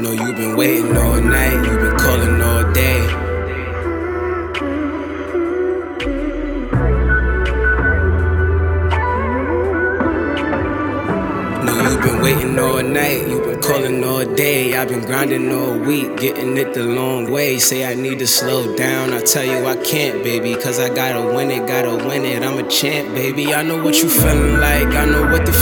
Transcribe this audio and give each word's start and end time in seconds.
No, 0.00 0.12
you've 0.12 0.34
been 0.34 0.56
waiting 0.56 0.96
all 0.96 1.20
night, 1.20 1.62
you've 1.66 1.78
been 1.78 1.96
calling 1.98 2.40
all 2.40 2.72
day. 2.72 3.06
No, 11.66 11.90
you 11.90 12.00
been 12.00 12.22
waiting 12.22 12.58
all 12.58 12.82
night, 12.82 13.28
you've 13.28 13.44
been 13.44 13.60
calling 13.60 14.02
all 14.02 14.24
day. 14.24 14.74
I've 14.74 14.88
been 14.88 15.04
grinding 15.04 15.52
all 15.52 15.78
week, 15.78 16.16
getting 16.16 16.56
it 16.56 16.72
the 16.72 16.84
long 16.84 17.30
way. 17.30 17.58
Say 17.58 17.84
I 17.84 17.94
need 17.94 18.20
to 18.20 18.26
slow 18.26 18.74
down, 18.74 19.12
I 19.12 19.20
tell 19.20 19.44
you 19.44 19.66
I 19.66 19.76
can't, 19.76 20.24
baby. 20.24 20.54
Cause 20.54 20.78
I 20.80 20.88
gotta 20.88 21.34
win 21.34 21.50
it, 21.50 21.68
gotta 21.68 21.94
win 22.08 22.24
it. 22.24 22.42
I'm 22.42 22.58
a 22.58 22.66
champ, 22.70 23.14
baby. 23.14 23.52
I 23.52 23.62
know 23.62 23.82
what 23.84 24.02
you 24.02 24.08
feeling 24.08 24.60
like, 24.60 24.88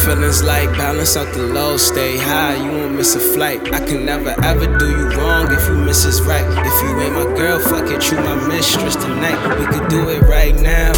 feeling's 0.09 0.43
like. 0.43 0.71
Balance 0.77 1.17
out 1.17 1.33
the 1.35 1.43
low, 1.43 1.77
stay 1.77 2.17
high, 2.17 2.57
you 2.57 2.71
won't 2.71 2.95
miss 2.95 3.15
a 3.15 3.21
flight. 3.21 3.61
I 3.75 3.85
can 3.85 4.07
never 4.07 4.35
ever 4.43 4.67
do 4.79 4.89
you 4.91 5.09
wrong 5.17 5.53
if 5.53 5.69
you 5.69 5.77
miss 5.77 6.05
is 6.05 6.23
right. 6.23 6.47
If 6.67 6.77
you 6.83 7.01
ain't 7.01 7.15
my 7.15 7.37
girl, 7.37 7.59
fuck 7.61 7.91
it, 7.91 8.11
you 8.11 8.17
my 8.17 8.37
mistress 8.49 8.97
tonight. 8.97 9.39
We 9.59 9.67
could 9.67 9.89
do 9.89 10.09
it 10.09 10.23
right 10.23 10.55
now. 10.55 10.93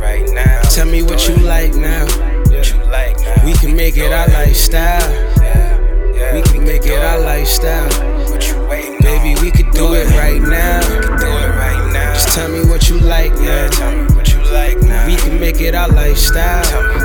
Right 0.00 0.28
now. 0.32 0.62
Tell 0.62 0.86
me 0.86 1.02
what 1.02 1.28
you 1.28 1.36
like 1.36 1.74
now. 1.74 2.06
What 2.48 2.72
you 2.72 2.78
like 2.84 3.16
now. 3.20 3.44
We 3.44 3.52
can 3.54 3.76
make 3.76 3.96
it 3.96 4.12
our 4.12 4.28
lifestyle. 4.28 5.10
We 6.32 6.40
can 6.42 6.64
make 6.64 6.86
it 6.86 6.98
our 6.98 7.20
lifestyle. 7.20 7.90
What 8.30 8.48
you 8.48 8.64
waiting 8.66 8.98
Baby, 9.02 9.38
we 9.42 9.50
could 9.50 9.70
do 9.72 9.92
it 9.94 10.08
right 10.16 10.40
now. 10.40 10.80
Do 11.18 11.26
it 11.26 11.52
right 11.60 11.92
now. 11.92 12.14
Just 12.14 12.34
tell 12.34 12.48
me 12.48 12.64
what 12.64 12.88
you 12.88 12.98
like 12.98 13.34
now. 13.34 13.68
Tell 13.68 13.92
me 13.92 14.14
what 14.14 14.32
you 14.32 14.40
like 14.52 14.80
now. 14.80 15.06
We 15.06 15.16
can 15.16 15.38
make 15.38 15.60
it 15.60 15.74
our 15.74 15.88
lifestyle. 15.88 17.01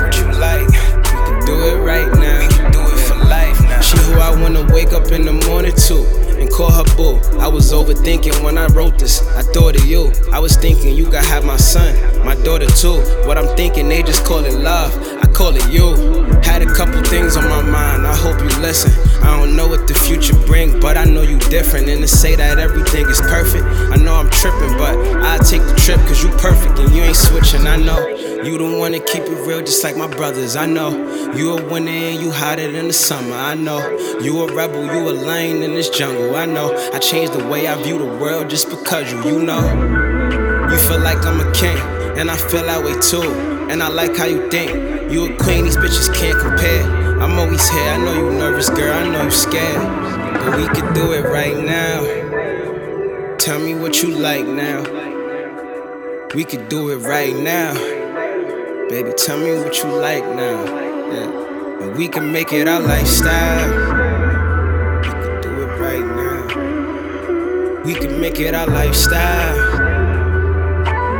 I 7.48 7.50
was 7.50 7.72
overthinking 7.72 8.44
when 8.44 8.58
I 8.58 8.66
wrote 8.66 8.98
this. 8.98 9.26
I 9.28 9.40
thought 9.40 9.74
of 9.74 9.86
you. 9.86 10.12
I 10.30 10.38
was 10.38 10.54
thinking 10.56 10.94
you 10.94 11.06
could 11.06 11.24
have 11.24 11.46
my 11.46 11.56
son, 11.56 11.96
my 12.22 12.34
daughter 12.34 12.66
too. 12.66 13.00
What 13.26 13.38
I'm 13.38 13.56
thinking, 13.56 13.88
they 13.88 14.02
just 14.02 14.26
call 14.26 14.44
it 14.44 14.52
love. 14.52 14.94
I 15.16 15.26
call 15.32 15.56
it 15.56 15.66
you. 15.72 15.96
Had 16.42 16.60
a 16.60 16.66
couple 16.66 17.02
things 17.04 17.38
on 17.38 17.44
my 17.44 17.62
mind. 17.62 18.06
I 18.06 18.14
hope 18.14 18.38
you 18.40 18.60
listen. 18.60 18.92
I 19.24 19.34
don't 19.38 19.56
know 19.56 19.66
what 19.66 19.88
the 19.88 19.94
future 19.94 20.34
bring, 20.44 20.78
but 20.78 20.98
I 20.98 21.06
know 21.06 21.22
you 21.22 21.38
different. 21.48 21.88
And 21.88 22.02
to 22.02 22.06
say 22.06 22.36
that 22.36 22.58
everything 22.58 23.08
is 23.08 23.18
perfect, 23.22 23.64
I 23.64 23.96
know 23.96 24.16
I'm 24.16 24.28
tripping, 24.28 24.76
but 24.76 24.94
I 25.24 25.38
take 25.38 25.62
the 25.62 25.74
trip 25.74 26.00
cause 26.00 26.22
you 26.22 26.28
perfect 26.36 26.78
and 26.78 26.94
you 26.94 27.00
ain't 27.00 27.16
switching. 27.16 27.66
I 27.66 27.76
know 27.76 28.27
you 28.44 28.56
the 28.56 28.78
one 28.78 28.92
to 28.92 29.00
keep 29.00 29.24
it 29.24 29.46
real, 29.46 29.60
just 29.60 29.82
like 29.82 29.96
my 29.96 30.06
brothers. 30.06 30.54
I 30.54 30.66
know 30.66 30.90
you 31.34 31.58
a 31.58 31.70
winner 31.70 31.90
and 31.90 32.20
you 32.20 32.30
hotter 32.30 32.70
than 32.70 32.86
the 32.86 32.92
summer. 32.92 33.34
I 33.34 33.54
know 33.54 33.80
you 34.20 34.42
a 34.42 34.54
rebel, 34.54 34.84
you 34.84 35.10
a 35.10 35.12
lion 35.12 35.62
in 35.62 35.74
this 35.74 35.90
jungle. 35.90 36.36
I 36.36 36.46
know 36.46 36.72
I 36.92 36.98
changed 36.98 37.32
the 37.32 37.44
way 37.48 37.66
I 37.66 37.82
view 37.82 37.98
the 37.98 38.06
world 38.06 38.48
just 38.48 38.70
because 38.70 39.10
you, 39.10 39.22
you 39.24 39.42
know. 39.42 39.60
You 40.70 40.78
feel 40.78 41.00
like 41.00 41.24
I'm 41.24 41.40
a 41.40 41.52
king, 41.52 41.78
and 42.18 42.30
I 42.30 42.36
feel 42.36 42.62
that 42.62 42.84
way 42.84 42.98
too. 43.00 43.22
And 43.70 43.82
I 43.82 43.88
like 43.88 44.16
how 44.16 44.26
you 44.26 44.48
think. 44.50 44.70
You 45.12 45.34
a 45.34 45.36
queen, 45.36 45.64
these 45.64 45.76
bitches 45.76 46.14
can't 46.14 46.38
compare. 46.38 46.84
I'm 47.20 47.38
always 47.38 47.68
here, 47.68 47.90
I 47.90 47.96
know 47.98 48.12
you 48.14 48.30
nervous, 48.38 48.70
girl, 48.70 48.92
I 48.92 49.08
know 49.08 49.24
you 49.24 49.30
scared. 49.30 49.82
But 50.34 50.56
we 50.58 50.68
could 50.68 50.94
do 50.94 51.12
it 51.12 51.24
right 51.24 51.56
now. 51.56 53.36
Tell 53.38 53.58
me 53.58 53.74
what 53.74 54.02
you 54.02 54.10
like 54.10 54.46
now. 54.46 54.82
We 56.34 56.44
could 56.44 56.68
do 56.68 56.90
it 56.90 56.98
right 56.98 57.34
now. 57.34 57.97
Baby, 58.88 59.12
tell 59.18 59.36
me 59.36 59.52
what 59.52 59.76
you 59.82 59.90
like 59.90 60.24
now. 60.24 60.64
Yeah. 60.64 61.82
And 61.82 61.94
we 61.98 62.08
can 62.08 62.32
make 62.32 62.54
it 62.54 62.66
our 62.66 62.80
lifestyle. 62.80 63.68
We 65.02 65.08
could 65.10 65.42
do 65.42 65.62
it 65.62 65.78
right 65.78 66.06
now. 66.06 67.82
We 67.84 67.92
can 67.92 68.18
make 68.18 68.40
it 68.40 68.54
our 68.54 68.66
lifestyle. 68.66 69.56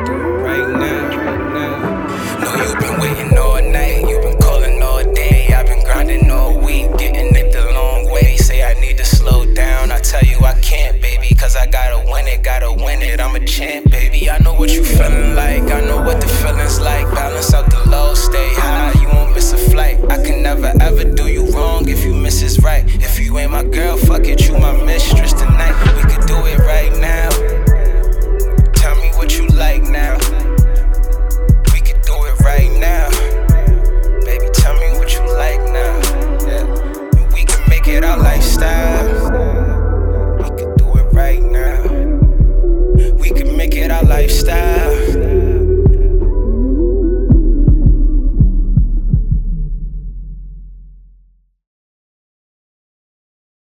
Do 0.06 0.12
it 0.14 0.42
right 0.42 0.68
now, 0.80 1.08
right 1.18 1.44
now. 1.52 2.40
No, 2.40 2.54
you've 2.64 2.78
been 2.80 3.00
waiting 3.00 3.36
all 3.36 3.60
night. 3.60 4.08
You've 4.08 4.22
been 4.22 4.38
calling 4.38 4.82
all 4.82 5.04
day. 5.12 5.52
I've 5.52 5.66
been 5.66 5.84
grinding 5.84 6.30
all 6.30 6.58
week, 6.58 6.90
getting 6.96 7.36
it 7.36 7.52
the 7.52 7.70
long 7.70 8.10
way. 8.10 8.38
Say 8.38 8.64
I 8.64 8.80
need 8.80 8.96
to 8.96 9.04
slow 9.04 9.44
down. 9.52 9.92
I 9.92 9.98
tell 9.98 10.24
you 10.24 10.38
I 10.42 10.58
can't, 10.62 11.02
baby, 11.02 11.34
cause 11.34 11.54
I 11.54 11.66
gotta 11.66 12.02
win 12.10 12.28
it, 12.28 12.42
gotta 12.42 12.72
win 12.72 13.02
it. 13.02 13.20
I'm 13.20 13.36
a 13.36 13.44
champ, 13.44 13.90
baby. 13.90 14.30
I 14.30 14.38
know 14.38 14.54
what 14.54 14.70
you 14.70 14.82
feeling 14.82 15.34
like. 15.34 15.64
I 15.64 15.82
know 15.82 16.02
feeling's 16.42 16.80
like. 16.80 17.06
Balance 17.14 17.52
out 17.54 17.70
the 17.70 17.88
low, 17.88 18.14
stay 18.14 18.50
high. 18.54 18.92
You 19.00 19.08
won't 19.08 19.34
miss 19.34 19.52
a 19.52 19.58
flight. 19.58 19.98
I 20.10 20.22
can 20.22 20.42
never 20.42 20.72
ever 20.80 21.04
do 21.04 21.26
you 21.28 21.46
wrong 21.52 21.88
if 21.88 22.04
you 22.04 22.14
miss 22.14 22.42
is 22.42 22.60
right. 22.60 22.84
If 22.86 23.18
you 23.18 23.38
ain't 23.38 23.52
my 23.52 23.64
girl, 23.64 23.96
fuck 23.96 24.26
it, 24.26 24.46
you 24.46 24.58
my 24.58 24.72
mistress 24.84 25.32
tonight. 25.32 25.74
We 25.96 26.02
could 26.10 26.26
do 26.26 26.38
it 26.46 26.58
right 26.58 26.92
now. 26.98 27.28
Tell 28.72 28.96
me 28.96 29.10
what 29.18 29.36
you 29.38 29.46
like 29.48 29.82
now. 29.82 30.16
We 31.72 31.80
could 31.80 32.00
do 32.02 32.16
it 32.28 32.40
right 32.40 32.72
now. 32.78 33.08
Baby, 34.24 34.48
tell 34.54 34.74
me 34.74 34.98
what 34.98 35.12
you 35.14 35.24
like 35.44 35.62
now. 35.78 35.94
Yeah. 36.46 36.64
We 37.34 37.44
can 37.44 37.68
make 37.68 37.86
it 37.88 38.04
our 38.04 38.18
lifestyle. 38.18 39.06
We 40.38 40.48
could 40.58 40.76
do 40.76 40.96
it 40.98 41.08
right 41.12 41.42
now. 41.42 41.82
We 43.14 43.30
can 43.30 43.56
make 43.56 43.74
it 43.74 43.90
our 43.90 44.04
lifestyle. 44.04 44.77